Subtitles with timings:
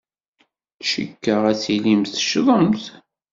[0.89, 2.83] Cikkeɣ ad tilimt teccḍemt.